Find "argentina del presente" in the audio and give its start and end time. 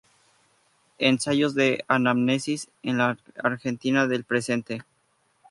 3.43-4.81